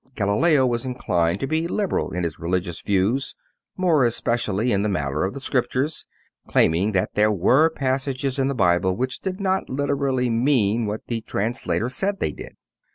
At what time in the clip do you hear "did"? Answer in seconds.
9.19-9.39, 12.31-12.55